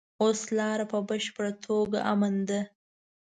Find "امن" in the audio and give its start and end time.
2.11-2.35